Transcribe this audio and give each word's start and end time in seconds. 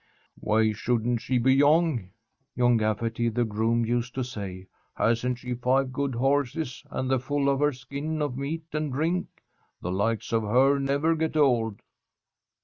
"Why 0.39 0.71
shouldn't 0.71 1.21
she 1.21 1.37
be 1.37 1.53
young?" 1.53 2.09
John 2.57 2.75
Gafferty, 2.79 3.29
the 3.29 3.45
groom, 3.45 3.85
used 3.85 4.15
to 4.15 4.23
say. 4.23 4.65
"Hasn't 4.95 5.37
she 5.37 5.53
five 5.53 5.93
good 5.93 6.15
horses 6.15 6.83
and 6.89 7.07
the 7.07 7.19
full 7.19 7.47
of 7.47 7.59
her 7.59 7.71
skin 7.71 8.19
of 8.19 8.35
meat 8.35 8.63
and 8.73 8.91
drink? 8.91 9.27
The 9.79 9.91
likes 9.91 10.33
of 10.33 10.41
her 10.41 10.79
never 10.79 11.13
get 11.15 11.37
old." 11.37 11.81